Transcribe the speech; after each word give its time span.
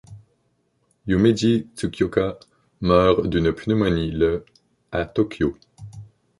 Yumeji 1.05 1.63
Tsukioka 1.75 2.35
meurt 2.81 3.27
d'une 3.27 3.53
pneumonie 3.53 4.09
le 4.09 4.45
à 4.91 5.05
Tokyo. 5.05 5.55